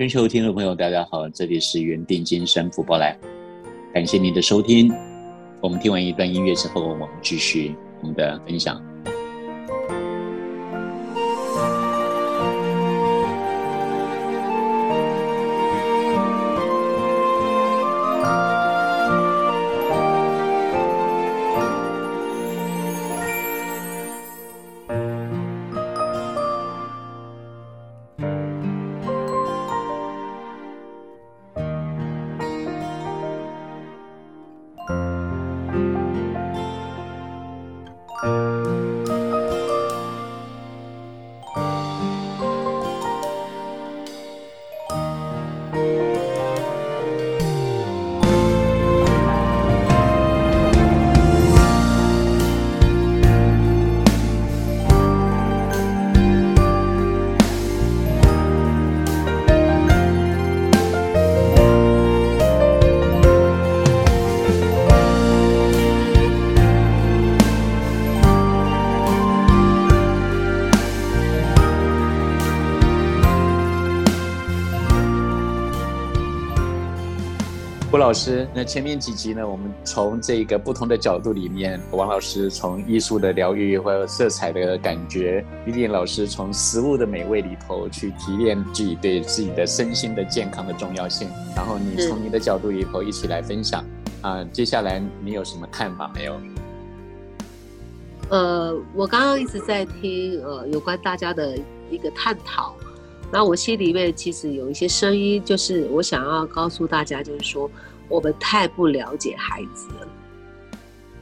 [0.00, 3.14] 全球听众朋友，大家好，这里是原定金山福报来，
[3.92, 4.90] 感谢您的收听。
[5.60, 8.82] 我们听完一段音乐之后，我们继续我们的分享。
[78.10, 79.48] 老师，那前面几集呢？
[79.48, 91.28] 我们从这个不同的角度里面，王老师从艺术的疗愈或者色彩的感觉，李丽老师从食物的美味里头去提炼自己对自己的身心的健康的重要性。
[91.54, 93.84] 然后你从你的角度里头一起来分享
[94.22, 96.36] 啊，接下来你有什么看法没有？
[98.28, 101.56] 呃，我刚刚一直在听呃有关大家的
[101.88, 102.74] 一个探讨，
[103.30, 107.70] 那我心里面其实有一些声音，就是我想要告诉大家，就是说。
[108.10, 110.08] 我们太不了解孩子了，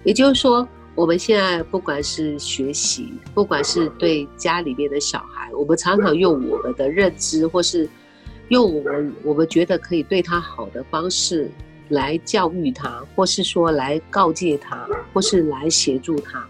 [0.02, 7.88] 也就是说，我们现在不管是学习，不管是对家里面的小孩，我们常常用我们的认知，或是
[8.48, 11.50] 用我们我们觉得可以对他好的方式
[11.90, 16.42] 来教育他，或是说来告诫他，或是来协助他。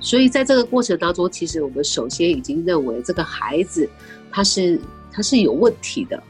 [0.00, 3.88] 所以在这个过程当中，其实我们首先已经认为这个孩子
[4.32, 4.80] 他是
[5.12, 6.20] 他是有问题的，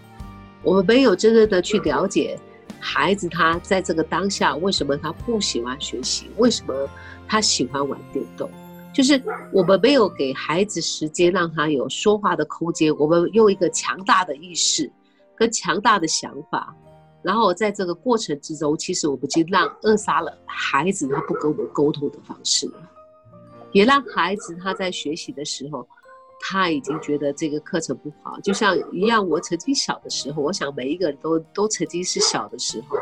[0.62, 2.38] 我们没有真正的去了解。
[2.80, 6.30] 孩子他在这个当下，为什么他不喜欢学习？
[6.38, 6.74] 为什么
[7.28, 8.50] 他喜欢玩电动？
[8.92, 12.92] 就是我们没有给孩子时间让他有说话的空间。
[12.96, 14.90] 我们用一个强大的意识
[15.36, 16.74] 跟强大的想法，
[17.22, 22.68] 然后在这个过程之中，其实我们已经让扼杀了孩子他不跟我们沟通的方式，
[23.72, 25.86] 也让孩子他在学习的时候。
[26.40, 29.28] 他已经觉得这个课程不好，就像一样。
[29.28, 32.96] 我曾经小的时候，我想每一个人都都曾经是小的时候。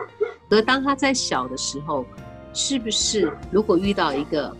[0.51, 2.05] 可当他在小的时候，
[2.53, 4.55] 是不是如果遇到一个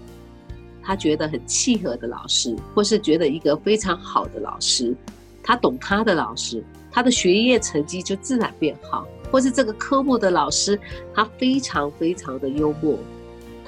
[0.83, 4.95] 他觉得很契合的老师，或是觉得一个非常好的老师，
[5.43, 10.79] 他懂他的老师，他的学业成绩就自然变好，或是这个科目的老师
[11.13, 12.97] 他非常非常的幽默。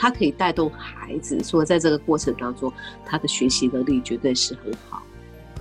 [0.00, 2.72] 他可以带动孩子，说在这个过程当中，
[3.04, 5.02] 他的学习能力绝对是很好。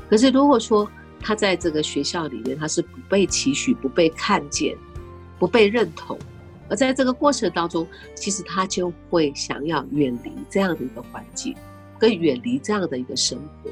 [0.10, 0.90] 可是如果说
[1.20, 4.78] 他在这个学校里面，他是不被期许、不被看见、
[5.38, 6.18] 不被认同，
[6.70, 7.86] 而在这个过程当中，
[8.16, 11.54] 其实他就会想要远离这样的一个环境，
[12.00, 13.70] 跟远离这样的一个生活。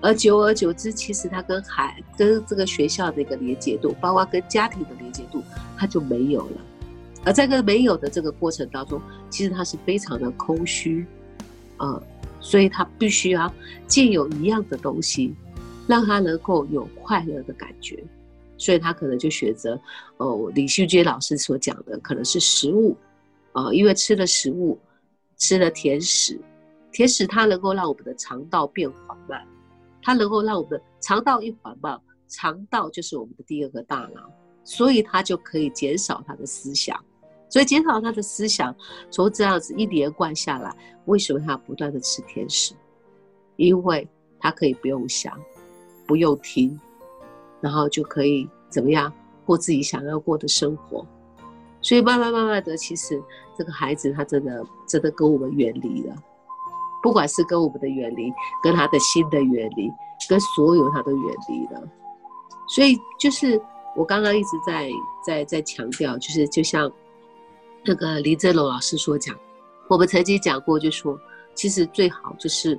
[0.00, 5.44] 而久而久之，其实他跟孩、跟这个学校的一个连接度，包括跟家庭的连接度，
[5.76, 6.56] 他就没有了。
[7.24, 11.04] 而在个没有的这个过程当中，其实他是非常的空虚，
[11.76, 12.02] 呃，
[12.40, 13.52] 所以他必须要
[13.86, 15.34] 借有一样的东西，
[15.86, 18.02] 让他能够有快乐的感觉，
[18.56, 19.78] 所以他可能就选择，
[20.16, 22.96] 哦，李秀娟老师所讲的，可能是食物，
[23.52, 24.78] 啊，因为吃了食物，
[25.36, 26.40] 吃了甜食，
[26.90, 29.46] 甜食它能够让我们的肠道变缓慢，
[30.02, 34.32] 它能够让我们的肠道一缓慢，肠道就是我们的第二个大脑，
[34.64, 36.98] 所以它就可以减少他的思想。
[37.50, 38.72] 所以减少他的思想，
[39.10, 40.72] 从这样子一连贯下来，
[41.06, 42.72] 为什么他不断的吃甜食？
[43.56, 45.36] 因为他可以不用想，
[46.06, 46.78] 不用听，
[47.60, 49.12] 然后就可以怎么样
[49.44, 51.04] 过自己想要过的生活。
[51.82, 53.20] 所以慢慢慢慢的，其实
[53.58, 56.14] 这个孩子他真的真的跟我们远离了，
[57.02, 58.32] 不管是跟我们的远离，
[58.62, 59.90] 跟他的心的远离，
[60.28, 61.82] 跟所有他都远离了。
[62.68, 63.60] 所以就是
[63.96, 64.88] 我刚刚一直在
[65.26, 66.88] 在在强调，就是就像。
[67.84, 69.38] 那个林正龙老师所讲，
[69.88, 71.18] 我们曾经讲过，就说
[71.54, 72.78] 其实最好就是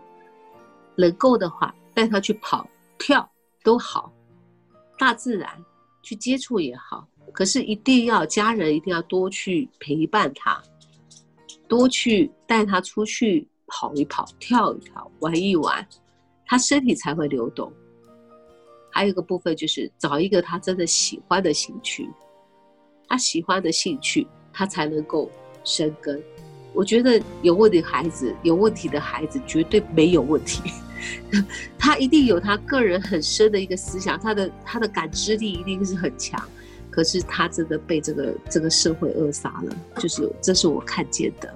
[0.96, 2.68] 能够的话带他去跑
[2.98, 3.30] 跳
[3.64, 4.12] 都好，
[4.98, 5.50] 大自然
[6.04, 10.62] 去接触也好，可是一定要家人一定要多去陪伴他，
[11.68, 15.86] 多去带他出去跑一跑、跳一跳、玩一玩，
[16.46, 17.72] 他身体才会流动。
[18.92, 22.10] 还有一个部分就是找一个他真的喜欢的兴趣，
[23.08, 25.30] 他喜欢的兴趣，他才能够
[25.64, 26.22] 生根。
[26.74, 30.72] 我觉得有问题孩子，有问题的孩子绝对没有问题，
[31.78, 36.42] 他一定有他个人很深的一个思想，他的他的感知力一定是很强。
[36.90, 41.50] 可是他真的被这个这个社会扼杀了，就是这是我看见的。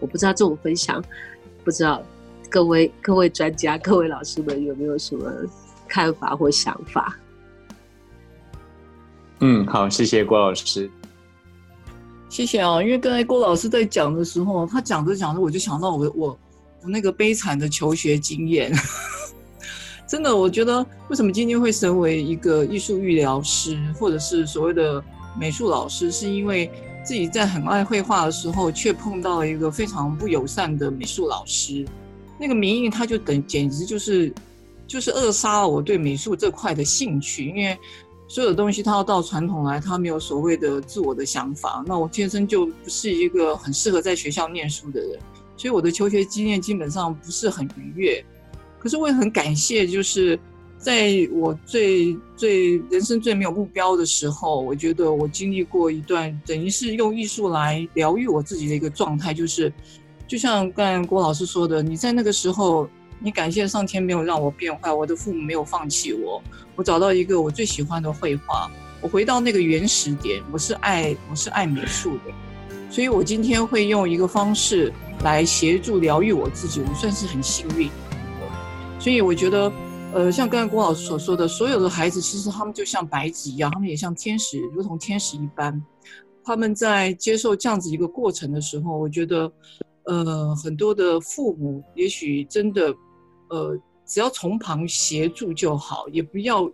[0.00, 1.00] 我不知道这种分享，
[1.64, 2.02] 不知道
[2.48, 5.32] 各位各位专家、各位老师们有没有什么
[5.86, 7.16] 看法或想法？
[9.38, 10.90] 嗯，好，谢谢郭老师。
[12.30, 16.38] 谢谢啊，因为刚才郭老师在讲的时候，他讲着讲着，我就想到我我
[16.80, 18.72] 我那个悲惨的求学经验。
[20.06, 25.02] 真的，我觉得为什么今天会成为一个艺术育疗师，或者是所谓的
[25.36, 26.70] 美术老师，是因为
[27.04, 31.84] 自己在很爱绘画的时候，却碰到了一个非常不友善的美术老师。
[32.38, 34.32] 那个名义他就等简直就是
[34.86, 37.76] 就是扼杀了我对美术这块的兴趣，因为
[38.30, 41.82] 所有的东西他要到传统来，他没有所谓的自我的想法。
[41.84, 45.18] 那我天生就不是一个很适合在学校念书的人，
[45.56, 48.24] 所以我的求学经验基本上不是很愉悦。
[48.78, 50.38] 可是我也很感谢，就是
[50.78, 59.72] 在我最最人生最没有目标的时候，我觉得我经历过一段等于是用艺术来疗愈我自己的一个状态，就是
[60.28, 62.88] 就像刚才郭老师说的，你在那个时候，
[63.22, 66.42] 你感谢上天没有让我变坏，我的父母没有放弃我，
[66.74, 68.70] 我找到一个我最喜欢的绘画，
[69.00, 72.32] 我回到那个原始点，我是爱我是爱美术的，
[72.90, 77.90] 所以我今天会用一个方式来协助疗愈我自己，我算是很幸运。
[78.98, 79.72] 所以我觉得，
[80.12, 85.82] 呃，像刚才郭老师所说的，所有的孩子其实他们就像白纸一样，他们也像天使，如同天使一般。
[86.42, 89.50] 他们在接受这样子一个过程的时候，我觉得，
[90.04, 92.92] 呃，很多的父母也许真的，
[93.50, 96.70] 呃，只要从旁协助就好，也不要，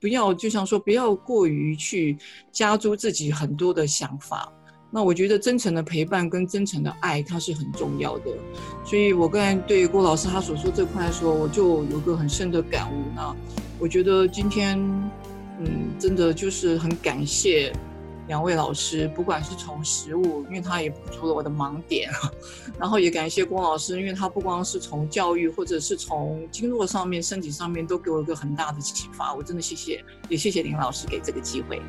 [0.00, 2.16] 不要就像说，不要过于去
[2.52, 4.52] 加诸自己很多的想法。
[4.90, 8.30] 那我觉得真诚的陪伴跟真诚的爱，它是很重要的。
[8.84, 13.12] 所以我刚才对郭老师他所说这块说，我就有个很深的感悟。
[13.16, 13.36] 呢
[13.80, 14.78] 我觉得今天，
[15.58, 17.72] 嗯，真的就是很感谢
[18.26, 22.10] 两位老师，不管是从食物，因为他也补足了我的盲点，
[22.80, 29.34] 然后也感谢郭老师，因为他不光是从教育，或者是从经络上面、身体上面，都给我一个很大的启发。
[29.34, 31.82] 我真的谢谢，也谢谢林老师给这个机会。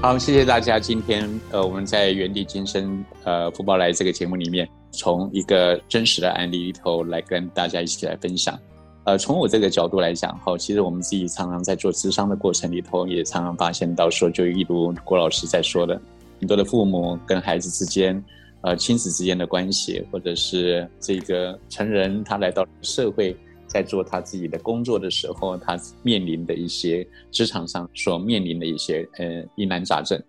[0.00, 0.78] 好，谢谢大家。
[0.78, 8.56] 今天，呃，我们在原地今生，呃，福报来这个节目里面，从一个真实的案例里头来跟大家一起来分享。
[9.04, 16.00] 呃，从我这个角度来讲，哈，其实我们自己常常在做智商的过程里头，也常常发现到说，就一如郭老师在说的，
[16.40, 18.22] 很多的父母跟孩子之间，
[18.62, 23.36] 呃，亲子之间的关系，或者是这个成人他来到社会。
[23.66, 30.22] 在做他自己的工作的时候，他面临的一些职场上所面临的一些呃疑难杂症，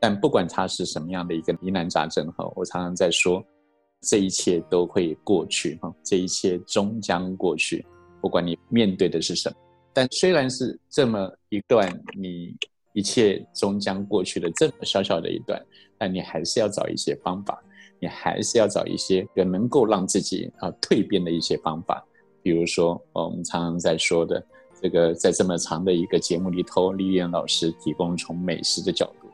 [0.00, 3.44] 但不管他是什么样的一个疑难杂症哈，我常常在说，
[4.00, 7.86] 这一切都会过去哈，这一切终将过去，
[8.20, 9.56] 不管你面对的是什么，
[9.92, 12.54] 但虽然是这么一段你
[12.92, 15.60] 一切终将过去的这么小小的一段，
[15.98, 17.62] 但你还是要找一些方法，
[18.00, 22.04] 你还是要找一些能够让自己啊蜕变的一些方法。
[22.42, 24.44] 比如说，我们常常在说的
[24.80, 29.28] 这个，在这么长的一个节目里头，李艳老师提供从美食的角度，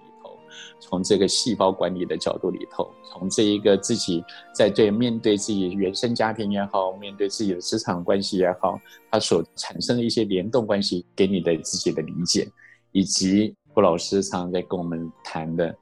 [0.81, 4.23] 从这个细胞管理的角度里头，从这一个自己
[4.55, 8.79] 在对面对自己原生家庭也好，面对自己的职场关系也好，
[9.11, 12.49] 它所产生的一些联动关系，给你的自己的理解，
[12.93, 15.75] 以及郭老师常常在跟我们谈的，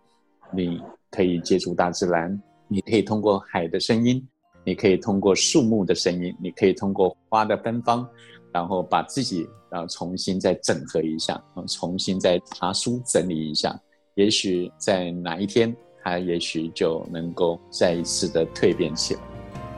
[0.53, 4.27] 你可以接触大自然，你可以通过海的声音。
[4.67, 8.09] 你可以通过树木的声音，你可以通过花的芬芳，
[8.51, 13.79] 然后把自己啊重新再整合一下，啊重新再查书整理一下，
[14.15, 19.21] 也许在哪一天，他也许就能够再一次的蜕变起来。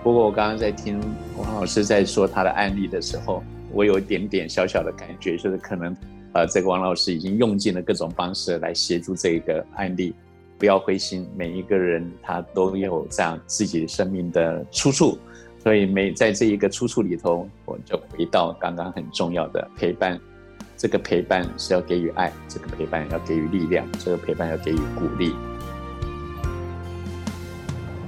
[0.02, 1.00] 不过我刚刚在听
[1.38, 5.97] 王老师在说他的案例的时候，我有一点点小小的感觉，就是可能，
[6.35, 10.14] 呃，这个王老师已经用尽了各种方式来协助这个案例。
[10.59, 15.19] 不要灰心，每一个人他都有这样自己生命的出处，
[15.62, 20.21] 所以每在这一个出处里头，我就回到刚刚很重要的陪伴。
[20.76, 25.35] 这个陪伴是要给予爱，这个陪伴要给予力量，这个陪伴要给予鼓励。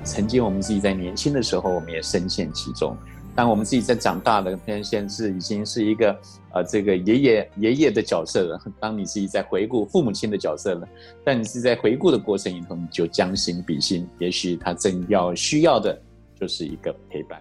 [0.05, 2.97] 曾经我们自己在年轻的时候，我们也深陷其中。
[3.35, 6.11] 当我们自己在长大了，现在是已经是一个
[6.53, 8.61] 呃这个爷爷爷爷的角色了。
[8.81, 10.89] 当你自己在回顾父母亲的角色了，
[11.25, 15.97] 但你是在回顾的过程里头，你就将心比心，也许他正要需要的
[16.35, 17.41] 就是一个陪伴，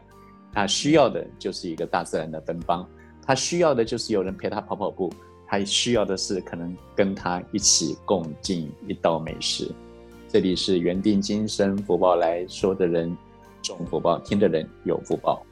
[0.53, 2.87] 他需要的就是一个大自然的芬芳，
[3.27, 5.11] 他需要的就是有人陪他跑跑步，
[5.45, 9.69] 他需要的是可能跟他一起共进一道美食。
[10.29, 13.15] 这里是缘定今生福报来说的人，
[13.61, 15.45] 种福报听的人有福报。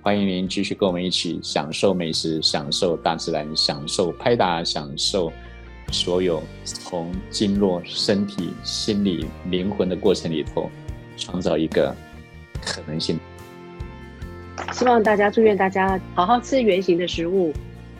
[0.00, 5.32] 欢迎您继续跟我们一起享受美食，享受大自然，享受拍打，享受
[5.90, 10.70] 所有从经络、身体、心理、灵魂的过程里头，
[11.16, 11.92] 创造一个
[12.62, 13.18] 可能性。
[14.74, 17.52] 希望大家祝愿大家好好吃圆形的食物，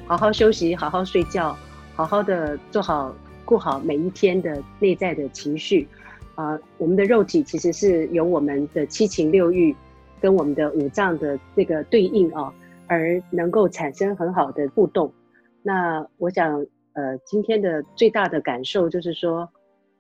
[0.08, 1.56] 好好休息，好好睡觉，
[1.94, 3.14] 好好的做好
[3.44, 5.86] 过好每一天的内在的情绪。
[6.34, 9.74] 啊，我们的肉体其实是由我们的七情六欲。
[10.20, 12.52] 跟我们的五脏的这个对应啊，
[12.86, 15.12] 而能够产生很好的互动。
[15.62, 19.48] 那我想，呃，今天的最大的感受就是说，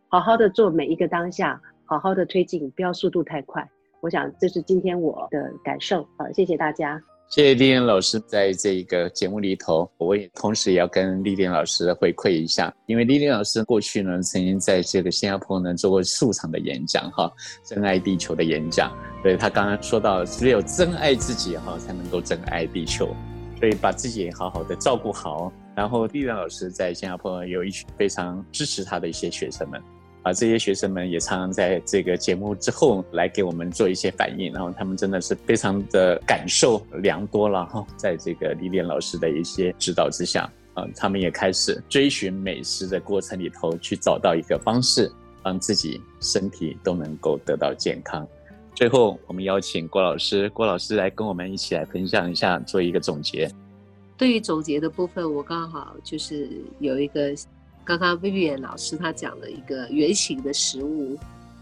[0.08, 3.70] 好好的做每一个当下，好好的推进，不要速度太快。
[4.04, 6.02] 我想这是今天我的感受。
[6.18, 7.00] 好，谢谢大家。
[7.30, 17.32] 谢谢丽莲老师在这个节目里头，我也同时也要跟丽莲老师回馈一下，因为丽莲老师过去呢曾经在这个新加坡呢做过数场的演讲，哈，
[17.64, 18.92] 真爱地球的演讲。
[19.22, 23.16] 对他刚刚说到，只有真爱自己哈，才能够真爱地球，
[23.58, 25.50] 所以把自己好好的照顾好。
[25.74, 29.80] 然后丽莲老师在新加坡有一群非常支持他的一些学生们。
[30.24, 37.86] 啊，这些学生们也常常在这个节目之后来给我们做一些反应，然后他们真的是非常的感受良多了哈。
[37.94, 45.12] 在这个李练老师的一些指导之下，啊，他们也开始追寻美食的过程里头去找到一个方式，
[45.44, 48.26] 让自己身体都能够得到健康。
[48.74, 53.46] 最后，我们邀请郭老师，郭老师来跟我们一起来分享一下，做一个总结。
[54.16, 56.48] 对于总结的部分，我刚好就是
[56.80, 57.34] 有一个。
[57.84, 61.18] 刚刚 Vivian 老师他讲了一个圆形的食物，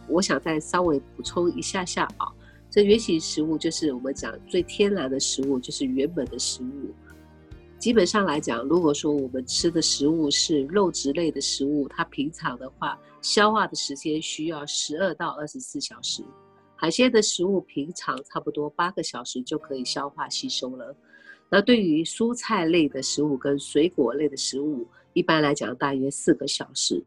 [0.09, 2.29] 我想再稍微补充一下下啊。
[2.71, 6.95] 这圆形食物就是我们讲最天然的食物，就是原本的食物。
[7.77, 16.23] 基本上来讲，如果说我们吃的食物是肉质类的食物，它平常的话消化的时间需要十二到二十四小时；
[16.77, 20.95] 海鲜的食物平常差不多八个小时就可以消化吸收了。
[21.51, 27.03] 那对于蔬菜类的食物跟水果类的食物，一般来讲，大约四个小时。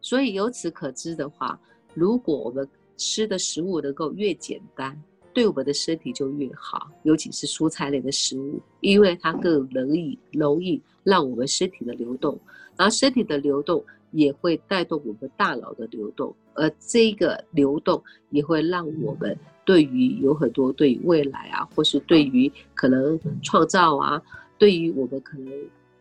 [0.00, 1.58] 所以由此可知的话，
[1.94, 5.00] 如果我们吃的食物能够越简单，
[5.32, 6.90] 对我们的身体就越好。
[7.04, 12.38] 尤其是蔬菜类的食物，因为它更容易容易让我们身体的流动，
[12.76, 24.20] 然后身体的流动也会带动我们大脑的流动，而这个流动也会让我们对于有很多对于未来啊，或是对于可能创造啊，
[24.58, 25.52] 对于我们可能。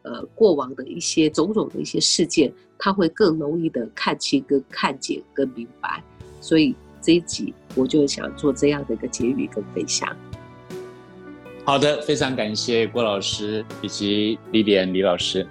[0.03, 6.03] 呃，过往的一些种种的一些事件，他会更容易的看清、跟看见、跟明白。
[6.39, 10.15] 所以这一集我就想做这样的一个结语跟分享。
[11.63, 15.46] 好的，非常感谢郭老师以及李典李老师。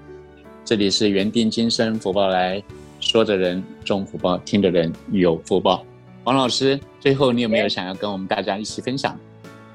[0.65, 2.61] 这里是原定今生福报来
[2.99, 5.87] 说的人中福报，听的人有福报。
[6.25, 9.17] 王老师，最后你有没有想要跟我们大家一起分享？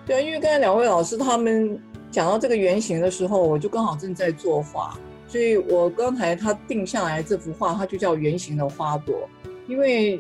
[0.06, 1.80] 对啊，因为刚才两位老师他们。
[2.12, 4.98] 讲到这个原型的时候，我就刚好正在作画，
[5.28, 9.28] 所以我刚才他定下来这幅画，它就叫圆形的花朵，
[9.68, 10.18] 因为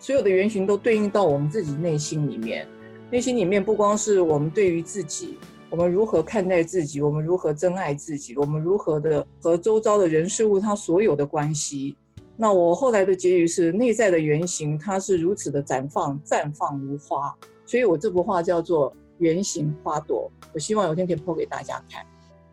[0.00, 2.66] 所有的原型都对应到我们自己内心里面，
[3.08, 5.38] 内心里面不光是我们对于自己，
[5.70, 11.96] 我们如何看待自己，我们如何珍爱自己，我们如何的和周遭的人事物它所有的关系。
[12.36, 17.32] 那我后来的结语是，内在的原型它是如此的绽放，绽放如花，
[17.64, 18.92] 所以我这幅画叫做。
[19.18, 22.04] 圆形花朵，我希望有天可以播给大家看。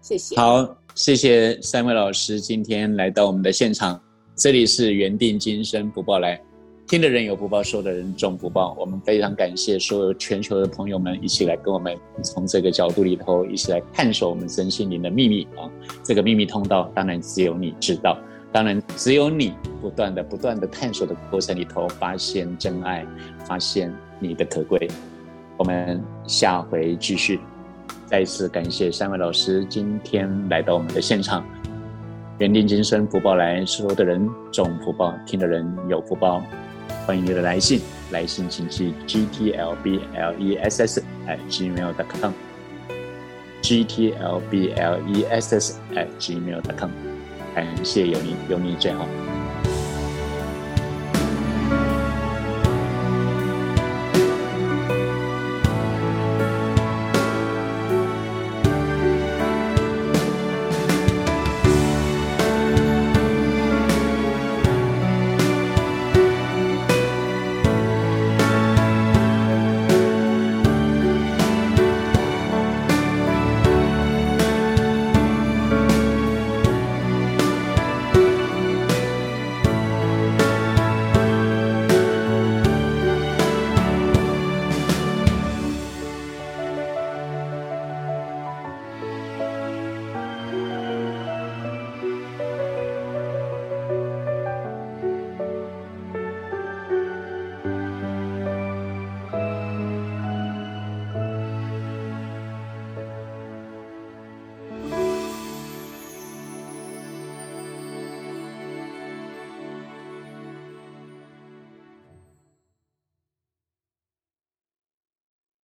[0.01, 0.36] 谢谢。
[0.36, 4.00] 好，谢谢三位老师今天来到我们的现场。
[4.36, 6.39] 这里是缘定今生不报来，
[6.88, 8.75] 听的人有不报，说的人中福报。
[8.77, 15.72] 我们非常感谢所有全球的朋友们一起来跟我们从这个角度里头一起来探索我们身心灵的秘密啊！
[16.03, 18.19] 这个秘密通道当然只有你知道，
[18.51, 23.05] 当然只有你不断的不断的探索的过程里头发现真爱，
[23.48, 24.88] 发现你的可贵。
[25.57, 27.39] 我们下回继续。
[28.05, 31.43] 再次感谢三位老师今天来到我们的现场。
[32.38, 36.43] 缘定今生福报来，说的人中福报，听的人有福报。
[37.05, 37.79] 欢迎你的来信，
[38.12, 42.33] 来信请寄 g t l b l e s s at gmail.com，g
[43.85, 46.89] t l b l e s s at gmail.com。
[47.55, 49.07] 感谢有你，有你最好。